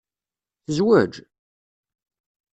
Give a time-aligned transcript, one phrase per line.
[0.65, 1.13] Tezweǧ?